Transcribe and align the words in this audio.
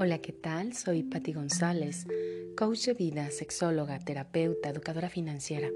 Hola, 0.00 0.18
¿qué 0.18 0.32
tal? 0.32 0.74
Soy 0.74 1.02
Patti 1.02 1.32
González, 1.32 2.06
coach 2.56 2.86
de 2.86 2.94
vida, 2.94 3.32
sexóloga, 3.32 3.98
terapeuta, 3.98 4.68
educadora 4.68 5.10
financiera. 5.10 5.70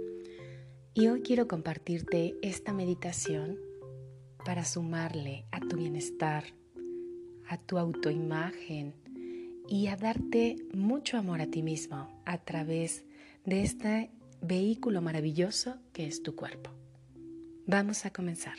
Y 0.94 1.08
hoy 1.08 1.22
quiero 1.22 1.48
compartirte 1.48 2.36
esta 2.40 2.72
meditación 2.72 3.58
para 4.44 4.64
sumarle 4.64 5.44
a 5.50 5.58
tu 5.58 5.76
bienestar, 5.76 6.44
a 7.48 7.58
tu 7.58 7.78
autoimagen 7.78 8.94
y 9.68 9.88
a 9.88 9.96
darte 9.96 10.54
mucho 10.72 11.18
amor 11.18 11.40
a 11.40 11.48
ti 11.48 11.64
mismo 11.64 12.22
a 12.24 12.38
través 12.38 13.04
de 13.44 13.64
este 13.64 14.12
vehículo 14.40 15.02
maravilloso 15.02 15.78
que 15.92 16.06
es 16.06 16.22
tu 16.22 16.36
cuerpo. 16.36 16.70
Vamos 17.66 18.06
a 18.06 18.12
comenzar. 18.12 18.54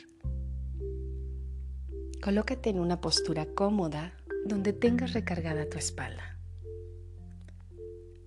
Colócate 2.22 2.70
en 2.70 2.82
una 2.82 3.00
postura 3.00 3.46
cómoda 3.46 4.14
donde 4.46 4.74
tengas 4.74 5.14
recargada 5.14 5.70
tu 5.70 5.78
espalda. 5.78 6.38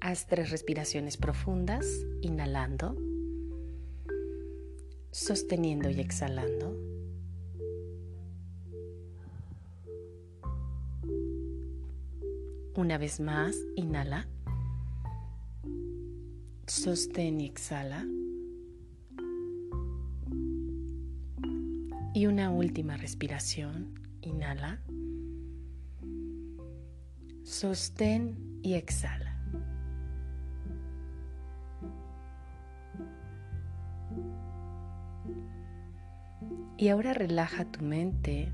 Haz 0.01 0.27
tres 0.27 0.51
respiraciones 0.51 1.17
profundas, 1.17 1.87
inhalando, 2.23 2.97
sosteniendo 5.11 5.91
y 5.91 6.01
exhalando. 6.01 6.77
Una 12.75 12.99
vez 12.99 13.21
más, 13.21 13.57
inhala, 13.75 14.29
sostén 16.67 17.41
y 17.41 17.47
exhala. 17.47 18.07
Y 22.15 22.27
una 22.27 22.51
última 22.51 22.97
respiración, 22.97 23.99
inhala 24.23 24.83
Sostén 27.57 28.61
y 28.63 28.75
exhala. 28.75 29.35
Y 36.77 36.89
ahora 36.91 37.15
relaja 37.15 37.65
tu 37.65 37.83
mente, 37.83 38.53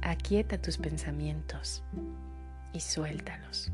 aquieta 0.00 0.56
tus 0.62 0.78
pensamientos 0.78 1.84
y 2.72 2.80
suéltalos. 2.80 3.70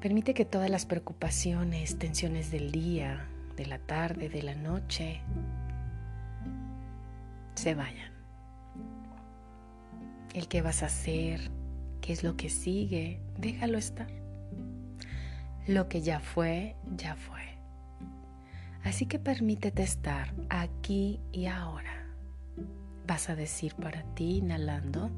Permite 0.00 0.32
que 0.32 0.46
todas 0.46 0.70
las 0.70 0.86
preocupaciones, 0.86 1.98
tensiones 1.98 2.50
del 2.52 2.72
día, 2.72 3.28
de 3.58 3.66
la 3.66 3.78
tarde, 3.80 4.30
de 4.30 4.42
la 4.42 4.54
noche, 4.54 5.20
se 7.54 7.74
vayan 7.74 8.13
el 10.34 10.48
qué 10.48 10.60
vas 10.62 10.82
a 10.82 10.86
hacer, 10.86 11.50
qué 12.00 12.12
es 12.12 12.24
lo 12.24 12.36
que 12.36 12.50
sigue, 12.50 13.20
déjalo 13.38 13.78
estar. 13.78 14.08
Lo 15.66 15.88
que 15.88 16.02
ya 16.02 16.20
fue, 16.20 16.76
ya 16.96 17.16
fue. 17.16 17.40
Así 18.82 19.06
que 19.06 19.18
permítete 19.18 19.82
estar 19.82 20.34
aquí 20.50 21.20
y 21.32 21.46
ahora. 21.46 22.06
Vas 23.06 23.30
a 23.30 23.36
decir 23.36 23.74
para 23.74 24.02
ti, 24.14 24.38
inhalando, 24.38 25.10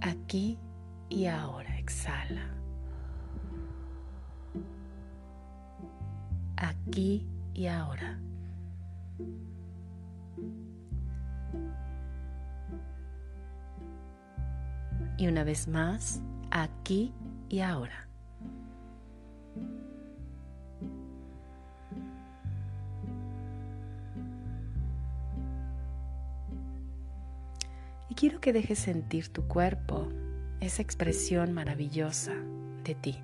aquí 0.00 0.58
y 1.08 1.26
ahora, 1.26 1.78
exhala. 1.78 2.54
Aquí 6.56 7.26
y 7.54 7.66
ahora. 7.66 8.20
Y 15.18 15.26
una 15.26 15.42
vez 15.42 15.66
más, 15.66 16.20
aquí 16.52 17.12
y 17.48 17.58
ahora. 17.58 18.08
Y 28.08 28.14
quiero 28.14 28.40
que 28.40 28.52
dejes 28.52 28.78
sentir 28.78 29.28
tu 29.28 29.48
cuerpo, 29.48 30.08
esa 30.60 30.82
expresión 30.82 31.52
maravillosa 31.52 32.32
de 32.84 32.94
ti. 32.94 33.18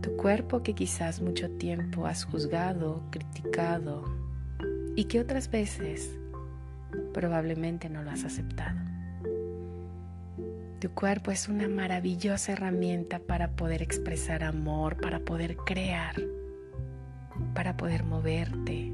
Tu 0.00 0.16
cuerpo 0.16 0.62
que 0.62 0.74
quizás 0.74 1.20
mucho 1.20 1.50
tiempo 1.50 2.06
has 2.06 2.24
juzgado, 2.24 3.02
criticado 3.10 4.02
y 4.96 5.04
que 5.04 5.20
otras 5.20 5.50
veces 5.50 6.18
probablemente 7.12 7.90
no 7.90 8.02
lo 8.02 8.10
has 8.10 8.24
aceptado. 8.24 8.93
Tu 10.84 10.90
cuerpo 10.90 11.30
es 11.30 11.48
una 11.48 11.66
maravillosa 11.66 12.52
herramienta 12.52 13.18
para 13.18 13.52
poder 13.52 13.80
expresar 13.80 14.44
amor, 14.44 15.00
para 15.00 15.18
poder 15.18 15.56
crear, 15.56 16.14
para 17.54 17.74
poder 17.74 18.04
moverte, 18.04 18.92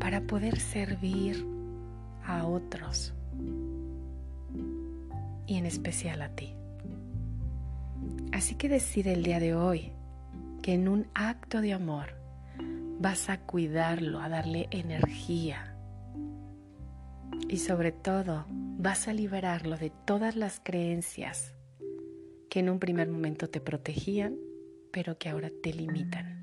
para 0.00 0.22
poder 0.22 0.58
servir 0.58 1.46
a 2.24 2.46
otros 2.46 3.12
y 5.46 5.58
en 5.58 5.66
especial 5.66 6.22
a 6.22 6.30
ti. 6.30 6.54
Así 8.32 8.54
que 8.54 8.70
decide 8.70 9.12
el 9.12 9.22
día 9.22 9.38
de 9.38 9.54
hoy 9.54 9.92
que 10.62 10.72
en 10.72 10.88
un 10.88 11.08
acto 11.12 11.60
de 11.60 11.74
amor 11.74 12.14
vas 13.00 13.28
a 13.28 13.38
cuidarlo, 13.38 14.18
a 14.18 14.30
darle 14.30 14.66
energía 14.70 15.71
y 17.52 17.58
sobre 17.58 17.92
todo 17.92 18.46
vas 18.48 19.08
a 19.08 19.12
liberarlo 19.12 19.76
de 19.76 19.92
todas 20.06 20.36
las 20.36 20.58
creencias 20.64 21.54
que 22.48 22.60
en 22.60 22.70
un 22.70 22.78
primer 22.78 23.08
momento 23.08 23.50
te 23.50 23.60
protegían, 23.60 24.38
pero 24.90 25.18
que 25.18 25.28
ahora 25.28 25.50
te 25.62 25.74
limitan. 25.74 26.42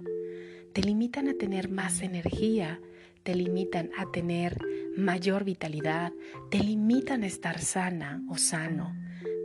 Te 0.72 0.84
limitan 0.84 1.28
a 1.28 1.34
tener 1.34 1.68
más 1.68 2.04
energía, 2.04 2.80
te 3.24 3.34
limitan 3.34 3.90
a 3.98 4.12
tener 4.12 4.60
mayor 4.96 5.46
vitalidad, 5.46 6.14
te 6.52 6.60
limitan 6.60 7.24
a 7.24 7.28
estar 7.28 7.58
sana 7.58 8.22
o 8.30 8.38
sano, 8.38 8.96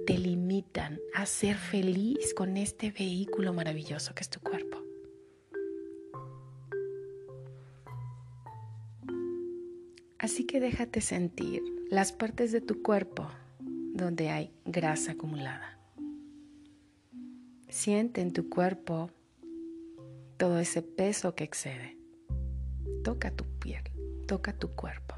te 0.07 0.19
limitan 0.19 1.01
a 1.15 1.25
ser 1.25 1.57
feliz 1.57 2.35
con 2.35 2.59
este 2.59 2.91
vehículo 2.91 3.55
maravilloso 3.55 4.15
que 4.15 4.21
es 4.23 4.29
tu 4.29 4.41
cuerpo. 4.41 4.84
Así 10.25 10.47
que 10.47 10.59
déjate 10.59 11.03
sentir 11.03 11.63
las 11.91 12.13
partes 12.13 12.51
de 12.51 12.63
tu 12.63 12.81
cuerpo 12.81 13.29
donde 13.61 14.31
hay 14.31 14.55
grasa 14.65 15.13
acumulada. 15.13 15.79
Siente 17.69 18.23
en 18.23 18.33
tu 18.33 18.49
cuerpo 18.49 19.11
todo 20.39 20.61
ese 20.61 20.81
peso 20.81 21.35
que 21.35 21.45
excede. 21.45 21.99
Toca 23.03 23.33
tu 23.33 23.45
piel, 23.59 23.83
toca 24.27 24.55
tu 24.55 24.71
cuerpo. 24.71 25.15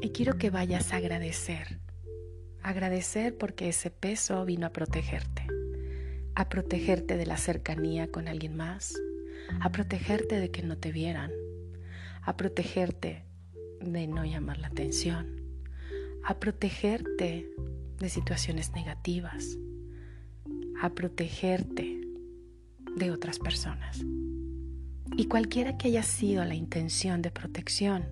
Y 0.00 0.08
quiero 0.08 0.38
que 0.38 0.48
vayas 0.48 0.94
a 0.94 0.96
agradecer. 0.96 1.80
Agradecer 2.62 3.36
porque 3.36 3.68
ese 3.68 3.90
peso 3.90 4.42
vino 4.46 4.68
a 4.68 4.72
protegerte. 4.72 5.46
A 6.34 6.48
protegerte 6.48 7.18
de 7.18 7.26
la 7.26 7.36
cercanía 7.36 8.10
con 8.10 8.26
alguien 8.26 8.56
más. 8.56 8.94
A 9.60 9.70
protegerte 9.70 10.40
de 10.40 10.50
que 10.50 10.62
no 10.62 10.78
te 10.78 10.92
vieran. 10.92 11.30
A 12.22 12.38
protegerte 12.38 13.28
de 13.80 14.06
no 14.06 14.24
llamar 14.24 14.58
la 14.58 14.68
atención, 14.68 15.40
a 16.24 16.38
protegerte 16.38 17.48
de 17.98 18.08
situaciones 18.08 18.72
negativas, 18.72 19.58
a 20.80 20.90
protegerte 20.90 22.00
de 22.96 23.10
otras 23.10 23.38
personas. 23.38 24.04
Y 25.16 25.26
cualquiera 25.26 25.76
que 25.76 25.88
haya 25.88 26.02
sido 26.02 26.44
la 26.44 26.54
intención 26.54 27.22
de 27.22 27.30
protección, 27.30 28.04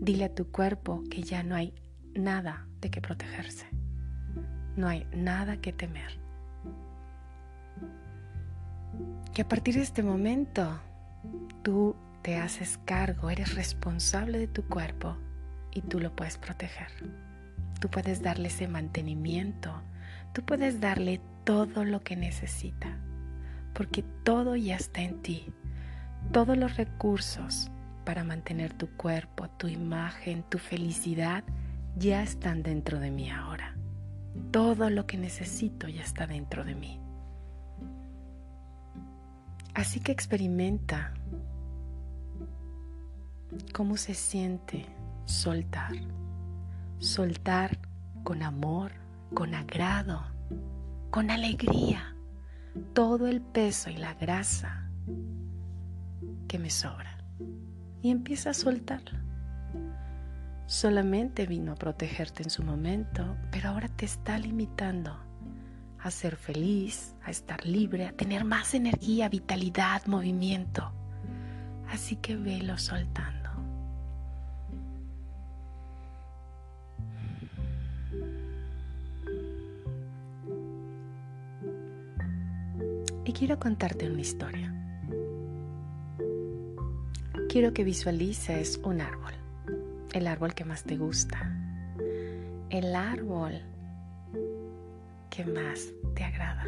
dile 0.00 0.24
a 0.24 0.34
tu 0.34 0.50
cuerpo 0.50 1.02
que 1.10 1.22
ya 1.22 1.42
no 1.42 1.54
hay 1.54 1.74
nada 2.14 2.66
de 2.80 2.90
que 2.90 3.00
protegerse, 3.00 3.66
no 4.76 4.88
hay 4.88 5.06
nada 5.14 5.60
que 5.60 5.72
temer. 5.72 6.18
Que 9.32 9.42
a 9.42 9.48
partir 9.48 9.74
de 9.74 9.82
este 9.82 10.02
momento 10.02 10.80
tú 11.62 11.96
te 12.24 12.38
haces 12.38 12.80
cargo, 12.86 13.28
eres 13.28 13.54
responsable 13.54 14.38
de 14.38 14.48
tu 14.48 14.66
cuerpo 14.66 15.18
y 15.72 15.82
tú 15.82 16.00
lo 16.00 16.16
puedes 16.16 16.38
proteger. 16.38 16.88
Tú 17.80 17.90
puedes 17.90 18.22
darle 18.22 18.48
ese 18.48 18.66
mantenimiento, 18.66 19.82
tú 20.32 20.42
puedes 20.42 20.80
darle 20.80 21.20
todo 21.44 21.84
lo 21.84 22.00
que 22.00 22.16
necesita, 22.16 22.96
porque 23.74 24.02
todo 24.22 24.56
ya 24.56 24.76
está 24.76 25.02
en 25.02 25.20
ti. 25.20 25.52
Todos 26.32 26.56
los 26.56 26.78
recursos 26.78 27.70
para 28.06 28.24
mantener 28.24 28.72
tu 28.72 28.88
cuerpo, 28.96 29.50
tu 29.50 29.68
imagen, 29.68 30.44
tu 30.44 30.56
felicidad, 30.56 31.44
ya 31.98 32.22
están 32.22 32.62
dentro 32.62 33.00
de 33.00 33.10
mí 33.10 33.30
ahora. 33.30 33.76
Todo 34.50 34.88
lo 34.88 35.06
que 35.06 35.18
necesito 35.18 35.88
ya 35.88 36.00
está 36.00 36.26
dentro 36.26 36.64
de 36.64 36.74
mí. 36.74 36.98
Así 39.74 40.00
que 40.00 40.12
experimenta 40.12 41.12
¿Cómo 43.72 43.96
se 43.96 44.14
siente 44.14 44.86
soltar? 45.24 45.92
Soltar 46.98 47.78
con 48.22 48.42
amor, 48.42 48.92
con 49.34 49.54
agrado, 49.54 50.22
con 51.10 51.30
alegría, 51.30 52.16
todo 52.92 53.26
el 53.26 53.40
peso 53.40 53.90
y 53.90 53.96
la 53.96 54.14
grasa 54.14 54.88
que 56.48 56.58
me 56.58 56.70
sobra. 56.70 57.18
Y 58.02 58.10
empieza 58.10 58.50
a 58.50 58.54
soltarla. 58.54 59.22
Solamente 60.66 61.46
vino 61.46 61.72
a 61.72 61.76
protegerte 61.76 62.42
en 62.42 62.50
su 62.50 62.62
momento, 62.62 63.36
pero 63.50 63.70
ahora 63.70 63.88
te 63.88 64.04
está 64.04 64.38
limitando 64.38 65.16
a 65.98 66.10
ser 66.10 66.36
feliz, 66.36 67.14
a 67.24 67.30
estar 67.30 67.64
libre, 67.64 68.06
a 68.06 68.12
tener 68.12 68.44
más 68.44 68.74
energía, 68.74 69.28
vitalidad, 69.28 70.04
movimiento. 70.06 70.92
Así 71.88 72.16
que 72.16 72.36
velo 72.36 72.76
soltando. 72.78 73.43
Y 83.26 83.32
quiero 83.32 83.58
contarte 83.58 84.10
una 84.10 84.20
historia. 84.20 84.70
Quiero 87.48 87.72
que 87.72 87.82
visualices 87.82 88.78
un 88.84 89.00
árbol, 89.00 89.32
el 90.12 90.26
árbol 90.26 90.54
que 90.54 90.64
más 90.64 90.84
te 90.84 90.98
gusta, 90.98 91.56
el 92.68 92.94
árbol 92.94 93.62
que 95.30 95.46
más 95.46 95.92
te 96.14 96.24
agrada, 96.24 96.64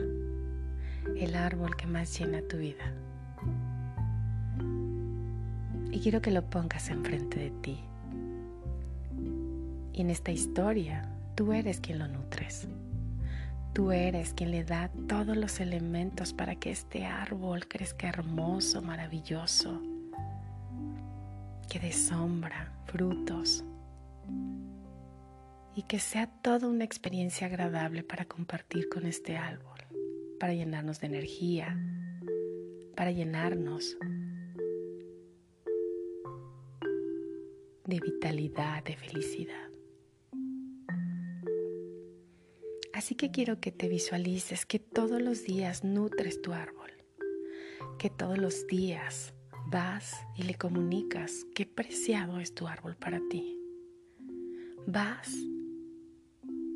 el 1.17 1.35
árbol 1.35 1.77
que 1.77 1.87
más 1.87 2.19
llena 2.19 2.41
tu 2.49 2.57
vida. 2.57 2.91
Y 5.91 6.01
quiero 6.01 6.23
que 6.23 6.31
lo 6.31 6.49
pongas 6.49 6.89
enfrente 6.89 7.39
de 7.39 7.51
ti. 7.61 7.81
Y 9.93 10.01
en 10.01 10.11
esta 10.11 10.31
historia, 10.31 11.09
tú 11.35 11.53
eres 11.53 11.81
quien 11.81 11.99
lo 11.99 12.09
nutres. 12.09 12.69
Tú 13.77 13.93
eres 13.93 14.33
quien 14.33 14.53
le 14.53 14.65
da 14.65 14.91
todos 15.07 15.37
los 15.37 15.61
elementos 15.61 16.33
para 16.33 16.57
que 16.57 16.71
este 16.71 17.05
árbol 17.05 17.69
crezca 17.69 18.09
hermoso, 18.09 18.81
maravilloso, 18.81 19.83
que 21.69 21.79
dé 21.79 21.93
sombra, 21.93 22.73
frutos, 22.87 23.67
y 25.75 25.83
que 25.83 25.99
sea 25.99 26.27
toda 26.27 26.69
una 26.69 26.85
experiencia 26.85 27.49
agradable 27.49 28.03
para 28.03 28.25
compartir 28.25 28.89
con 28.89 29.05
este 29.05 29.37
árbol, 29.37 29.79
para 30.41 30.55
llenarnos 30.55 30.99
de 31.01 31.09
energía, 31.09 31.79
para 32.97 33.11
llenarnos 33.11 33.99
de 37.85 38.01
vitalidad, 38.01 38.83
de 38.85 38.97
felicidad. 38.97 39.76
Así 42.97 43.15
que 43.15 43.31
quiero 43.31 43.61
que 43.61 43.73
te 43.73 43.89
visualices 43.89 44.65
que 44.65 44.79
todos 44.79 45.21
los 45.21 45.45
días 45.45 45.85
nutres 45.85 46.41
tu 46.41 46.55
árbol, 46.55 46.91
que 47.99 48.09
todos 48.09 48.39
los 48.39 48.67
días 48.69 49.35
vas 49.67 50.15
y 50.35 50.45
le 50.45 50.55
comunicas 50.55 51.45
qué 51.55 51.67
preciado 51.67 52.41
es 52.41 52.55
tu 52.55 52.67
árbol 52.67 52.97
para 52.97 53.21
ti. 53.29 53.61
Vas 54.87 55.29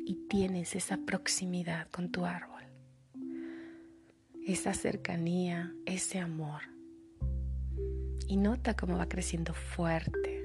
y 0.05 0.27
tienes 0.29 0.75
esa 0.75 0.97
proximidad 0.97 1.89
con 1.89 2.11
tu 2.11 2.23
árbol, 2.23 2.65
esa 4.45 4.75
cercanía, 4.75 5.73
ese 5.87 6.19
amor. 6.19 6.61
Y 8.27 8.37
nota 8.37 8.75
cómo 8.75 8.95
va 8.95 9.09
creciendo 9.09 9.55
fuerte, 9.55 10.43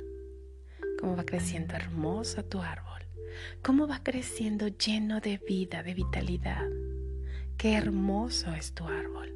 cómo 0.99 1.17
va 1.17 1.26
creciendo 1.26 1.75
hermosa 1.75 2.43
tu 2.43 2.62
árbol, 2.62 2.95
cómo 3.62 3.86
va 3.86 4.02
creciendo 4.02 4.68
lleno 4.68 5.20
de 5.20 5.38
vida, 5.38 5.82
de 5.82 5.94
vitalidad. 5.94 6.66
Qué 7.56 7.74
hermoso 7.74 8.52
es 8.52 8.72
tu 8.72 8.84
árbol. 8.84 9.32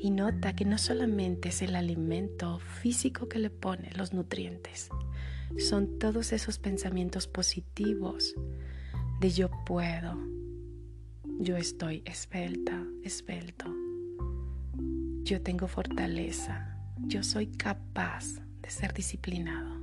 Y 0.00 0.10
nota 0.10 0.54
que 0.54 0.64
no 0.64 0.76
solamente 0.76 1.48
es 1.48 1.62
el 1.62 1.76
alimento 1.76 2.58
físico 2.58 3.28
que 3.28 3.38
le 3.38 3.48
pone 3.48 3.90
los 3.94 4.12
nutrientes, 4.12 4.90
son 5.58 5.98
todos 5.98 6.32
esos 6.32 6.58
pensamientos 6.58 7.26
positivos 7.26 8.34
de 9.20 9.30
yo 9.30 9.50
puedo, 9.64 10.18
yo 11.38 11.56
estoy 11.56 12.02
esbelta, 12.04 12.84
esbelto, 13.02 13.72
yo 15.22 15.40
tengo 15.42 15.68
fortaleza, 15.68 16.76
yo 16.98 17.22
soy 17.22 17.46
capaz 17.46 18.40
de 18.60 18.70
ser 18.70 18.92
disciplinado, 18.92 19.80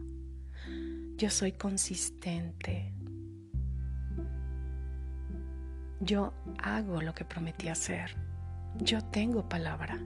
yo 1.17 1.29
soy 1.29 1.53
consistente, 1.53 2.93
yo 6.01 6.33
hago 6.61 7.01
lo 7.01 7.13
que 7.13 7.25
prometí 7.25 7.69
hacer, 7.69 8.15
yo 8.77 9.03
tengo 9.03 9.47
palabra. 9.47 9.97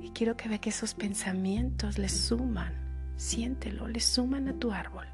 Y 0.00 0.10
quiero 0.10 0.36
que 0.36 0.48
vea 0.48 0.58
que 0.58 0.70
esos 0.70 0.94
pensamientos 0.94 1.98
le 1.98 2.08
suman, 2.08 2.72
siéntelo, 3.16 3.88
le 3.88 4.00
suman 4.00 4.48
a 4.48 4.52
tu 4.54 4.72
árbol. 4.72 5.06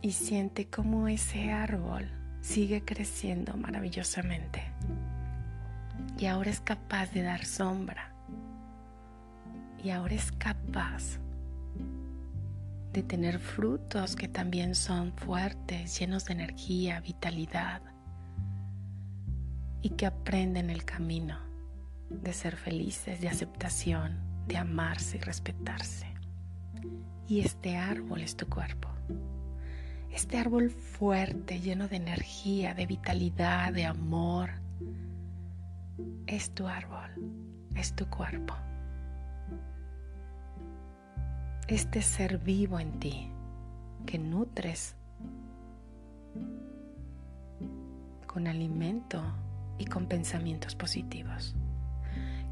y 0.00 0.12
siente 0.12 0.68
cómo 0.68 1.08
ese 1.08 1.52
árbol 1.52 2.08
sigue 2.40 2.82
creciendo 2.82 3.56
maravillosamente. 3.56 4.62
Y 6.18 6.26
ahora 6.26 6.50
es 6.50 6.60
capaz 6.60 7.12
de 7.12 7.22
dar 7.22 7.44
sombra. 7.44 8.10
Y 9.82 9.90
ahora 9.90 10.14
es 10.14 10.32
capaz 10.32 11.18
de 12.98 13.04
tener 13.04 13.38
frutos 13.38 14.16
que 14.16 14.26
también 14.26 14.74
son 14.74 15.12
fuertes, 15.12 16.00
llenos 16.00 16.24
de 16.24 16.32
energía, 16.32 17.00
vitalidad. 17.00 17.80
Y 19.82 19.90
que 19.90 20.04
aprenden 20.04 20.68
el 20.68 20.84
camino 20.84 21.38
de 22.10 22.32
ser 22.32 22.56
felices, 22.56 23.20
de 23.20 23.28
aceptación, 23.28 24.18
de 24.48 24.56
amarse 24.56 25.18
y 25.18 25.20
respetarse. 25.20 26.08
Y 27.28 27.38
este 27.38 27.76
árbol 27.76 28.20
es 28.20 28.34
tu 28.34 28.48
cuerpo. 28.48 28.88
Este 30.12 30.36
árbol 30.36 30.68
fuerte, 30.68 31.60
lleno 31.60 31.86
de 31.86 31.96
energía, 31.98 32.74
de 32.74 32.86
vitalidad, 32.86 33.72
de 33.72 33.84
amor, 33.84 34.50
es 36.26 36.52
tu 36.52 36.66
árbol, 36.66 37.12
es 37.76 37.94
tu 37.94 38.10
cuerpo. 38.10 38.56
Este 41.68 42.00
ser 42.00 42.38
vivo 42.38 42.80
en 42.80 42.98
ti 42.98 43.30
que 44.06 44.18
nutres 44.18 44.96
con 48.26 48.46
alimento 48.46 49.22
y 49.76 49.84
con 49.84 50.06
pensamientos 50.06 50.74
positivos, 50.74 51.54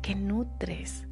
que 0.03 0.15
nutres 0.15 1.07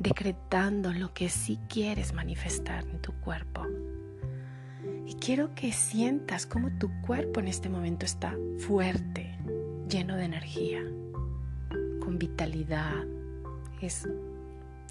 decretando 0.00 0.92
lo 0.92 1.14
que 1.14 1.28
sí 1.28 1.60
quieres 1.68 2.14
manifestar 2.14 2.84
en 2.88 3.00
tu 3.00 3.12
cuerpo. 3.20 3.64
Y 5.06 5.14
quiero 5.14 5.54
que 5.54 5.70
sientas 5.70 6.46
cómo 6.46 6.76
tu 6.80 6.90
cuerpo 7.02 7.38
en 7.38 7.46
este 7.46 7.68
momento 7.68 8.04
está 8.04 8.34
fuerte, 8.58 9.38
lleno 9.88 10.16
de 10.16 10.24
energía, 10.24 10.82
con 12.00 12.18
vitalidad, 12.18 13.04
es 13.80 14.08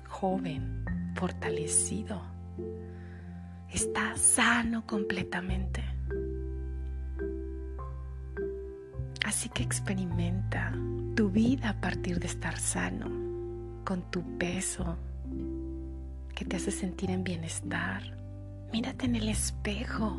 joven, 0.07 0.85
fortalecido, 1.15 2.35
está 3.75 4.17
sano 4.17 4.86
completamente. 4.86 5.84
Así 9.25 9.50
que 9.50 9.63
experimenta 9.63 10.74
tu 11.15 11.29
vida 11.29 11.70
a 11.70 11.82
partir 11.82 12.20
de 12.20 12.27
estar 12.27 12.58
sano, 12.58 13.84
con 13.84 14.10
tu 14.12 14.38
peso, 14.38 14.98
que 16.34 16.46
te 16.46 16.58
hace 16.58 16.72
sentir 16.72 17.12
en 17.12 17.24
bienestar, 17.24 18.03
Mírate 18.75 19.05
en 19.05 19.15
el 19.15 19.29
espejo. 19.29 20.17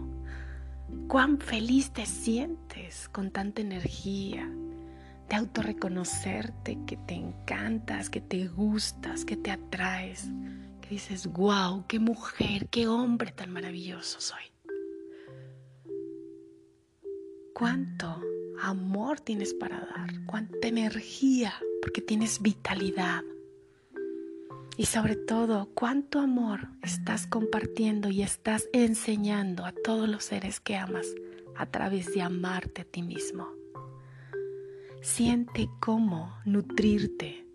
Cuán 1.09 1.39
feliz 1.39 1.91
te 1.91 2.07
sientes 2.07 3.07
con 3.11 3.31
tanta 3.31 3.61
energía 3.61 4.49
de 5.29 5.37
autorreconocerte, 5.37 6.79
que 6.87 6.97
te 6.97 7.15
encantas, 7.15 8.09
que 8.09 8.23
te 8.23 8.47
gustas, 8.47 9.27
que 9.27 9.37
te 9.37 9.51
atraes, 9.51 10.31
dices, 10.89 11.27
wow, 11.27 11.85
qué 11.87 11.99
mujer, 11.99 12.69
qué 12.69 12.89
hombre 12.89 13.33
tan 13.33 13.53
maravilloso 13.53 14.21
soy. 14.21 14.43
Cuánto 17.55 18.21
amor 18.61 19.21
tienes 19.21 19.55
para 19.55 19.81
dar, 19.81 20.11
cuánta 20.27 20.69
energía, 20.69 21.55
porque 21.83 22.03
tienes 22.03 22.43
vitalidad, 22.43 23.23
y 24.79 24.85
sobre 24.85 25.17
todo, 25.17 25.71
cuánto 25.73 26.21
amor 26.21 26.69
estás 26.83 27.27
compartiendo 27.27 28.11
y 28.11 28.21
estás 28.21 28.69
enseñando 28.75 29.65
a 29.65 29.73
todos 29.73 30.07
los 30.07 30.25
seres 30.25 30.61
que 30.61 30.77
amas 30.77 31.07
a 31.57 31.65
través 31.65 32.13
de 32.13 32.21
amarte 32.21 32.83
a 32.83 32.85
ti 32.85 33.03
mismo. 33.03 33.49
Siente 35.01 35.71
cómo 35.81 36.37
nutrirte 36.45 37.47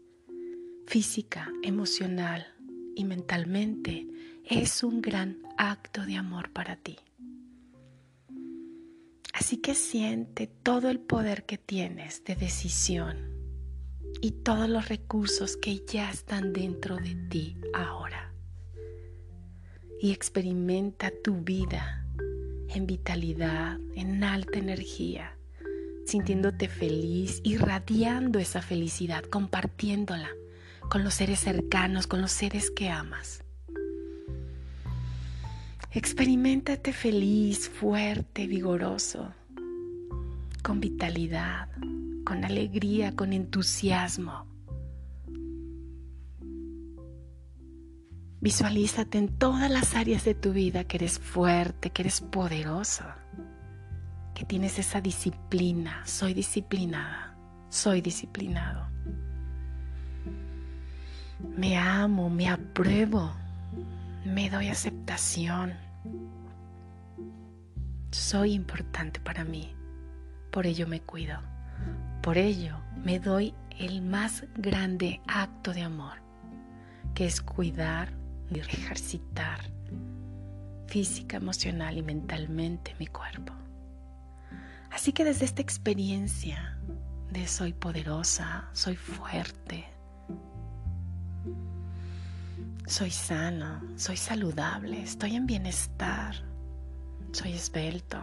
física, 0.88 1.52
emocional 1.62 2.48
y 2.96 3.04
mentalmente 3.06 4.08
es 4.46 4.84
un 4.84 5.02
gran 5.02 5.38
acto 5.58 6.06
de 6.06 6.18
amor 6.18 6.52
para 6.52 6.76
ti. 6.76 6.98
Así 9.34 9.58
que 9.58 9.76
siente 9.76 10.48
todo 10.48 10.90
el 10.90 11.00
poder 11.00 11.46
que 11.46 11.58
tienes 11.58 12.24
de 12.24 12.36
decisión 12.36 13.18
y 14.22 14.32
todos 14.32 14.70
los 14.70 14.90
recursos 14.90 15.58
que 15.58 15.84
ya 15.86 16.12
están 16.12 16.54
dentro 16.54 16.98
de 16.98 17.16
ti 17.30 17.58
ahora. 17.74 18.34
Y 20.00 20.12
experimenta 20.12 21.12
tu 21.24 21.42
vida 21.42 22.06
en 22.70 22.88
vitalidad, 22.88 23.80
en 23.96 24.24
alta 24.24 24.60
energía, 24.60 25.38
sintiéndote 26.06 26.68
feliz, 26.68 27.40
irradiando 27.44 28.40
esa 28.40 28.62
felicidad, 28.62 29.24
compartiéndola 29.24 30.30
con 30.92 31.06
los 31.06 31.14
seres 31.14 31.40
cercanos, 31.40 32.06
con 32.06 32.20
los 32.20 32.34
seres 32.34 32.70
que 32.70 32.90
amas. 32.90 33.46
Experimentate 35.90 36.92
feliz, 36.92 37.70
fuerte, 37.70 38.46
vigoroso, 38.46 39.34
con 40.62 40.82
vitalidad, 40.82 41.70
con 42.26 42.44
alegría, 42.44 43.16
con 43.16 43.32
entusiasmo. 43.32 44.46
Visualízate 48.42 49.18
en 49.18 49.30
todas 49.30 49.72
las 49.72 49.96
áreas 49.96 50.26
de 50.26 50.36
tu 50.36 50.52
vida 50.52 50.84
que 50.84 50.98
eres 50.98 51.20
fuerte, 51.20 51.92
que 51.92 52.02
eres 52.02 52.20
poderoso, 52.20 53.06
que 54.36 54.44
tienes 54.44 54.78
esa 54.78 55.00
disciplina. 55.00 56.06
Soy 56.06 56.34
disciplinada, 56.34 57.38
soy 57.70 58.02
disciplinado. 58.02 58.92
Me 61.56 61.78
amo, 61.78 62.30
me 62.30 62.50
apruebo, 62.50 63.32
me 64.26 64.50
doy 64.50 64.70
aceptación. 64.70 65.74
Soy 68.12 68.54
importante 68.54 69.20
para 69.20 69.44
mí, 69.44 69.74
por 70.52 70.66
ello 70.66 70.88
me 70.88 71.02
cuido, 71.02 71.40
por 72.22 72.38
ello 72.38 72.78
me 73.04 73.20
doy 73.20 73.54
el 73.80 74.02
más 74.02 74.46
grande 74.56 75.22
acto 75.28 75.74
de 75.74 75.82
amor, 75.82 76.18
que 77.14 77.26
es 77.26 77.42
cuidar 77.42 78.10
y 78.50 78.60
ejercitar 78.60 79.60
física, 80.88 81.38
emocional 81.38 81.98
y 81.98 82.04
mentalmente 82.04 82.96
mi 83.00 83.08
cuerpo. 83.08 83.54
Así 84.92 85.14
que 85.14 85.24
desde 85.24 85.46
esta 85.46 85.62
experiencia 85.62 86.78
de 87.32 87.48
soy 87.48 87.72
poderosa, 87.72 88.70
soy 88.74 88.98
fuerte, 88.98 89.86
soy 92.86 93.12
sano, 93.12 93.82
soy 93.96 94.18
saludable, 94.18 95.02
estoy 95.02 95.36
en 95.36 95.46
bienestar, 95.46 96.36
soy 97.32 97.54
esbelto, 97.54 98.18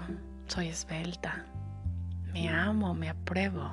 soy 0.47 0.69
esbelta, 0.69 1.47
me 2.33 2.49
amo, 2.49 2.95
me 2.95 3.09
apruebo. 3.09 3.73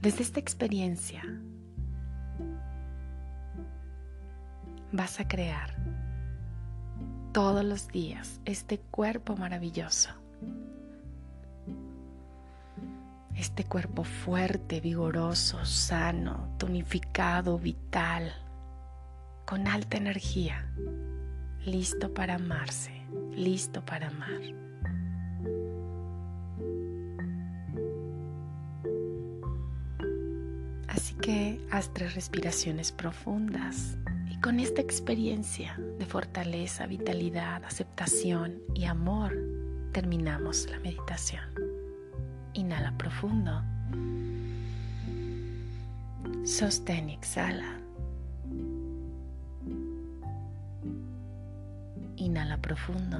Desde 0.00 0.22
esta 0.22 0.40
experiencia 0.40 1.22
vas 4.92 5.20
a 5.20 5.28
crear 5.28 5.76
todos 7.32 7.64
los 7.64 7.88
días 7.88 8.40
este 8.44 8.78
cuerpo 8.78 9.36
maravilloso. 9.36 10.10
Este 13.40 13.64
cuerpo 13.64 14.04
fuerte, 14.04 14.82
vigoroso, 14.82 15.64
sano, 15.64 16.54
tonificado, 16.58 17.58
vital, 17.58 18.34
con 19.46 19.66
alta 19.66 19.96
energía, 19.96 20.70
listo 21.64 22.12
para 22.12 22.34
amarse, 22.34 22.92
listo 23.34 23.82
para 23.82 24.08
amar. 24.08 24.42
Así 30.88 31.14
que 31.14 31.66
haz 31.70 31.94
tres 31.94 32.16
respiraciones 32.16 32.92
profundas 32.92 33.96
y 34.30 34.38
con 34.40 34.60
esta 34.60 34.82
experiencia 34.82 35.80
de 35.98 36.04
fortaleza, 36.04 36.86
vitalidad, 36.86 37.64
aceptación 37.64 38.60
y 38.74 38.84
amor 38.84 39.34
terminamos 39.92 40.68
la 40.70 40.78
meditación. 40.80 41.69
Inhala 42.60 42.92
profundo. 42.98 43.62
Sostén 46.44 47.08
y 47.08 47.14
exhala. 47.14 47.80
Inhala 52.16 52.58
profundo. 52.58 53.18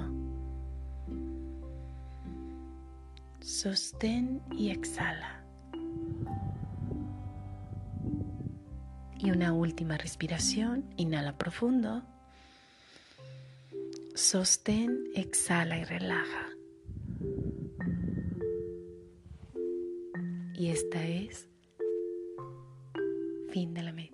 Sostén 3.41 4.43
y 4.59 4.69
exhala. 4.69 5.43
Y 9.19 9.31
una 9.31 9.55
última 9.55 9.97
respiración. 9.97 10.85
Inhala 10.99 11.33
profundo. 11.39 12.03
Sostén, 14.15 15.05
exhala 15.15 15.79
y 15.79 15.85
relaja. 15.85 16.50
Esta 20.81 21.07
es 21.07 21.47
fin 23.53 23.75
de 23.75 23.83
la 23.83 23.93
meditación. 23.93 24.10